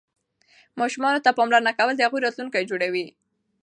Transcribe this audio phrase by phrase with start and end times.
[0.79, 3.07] ماشوم ته پاملرنه کول د هغه راتلونکی جوړوي.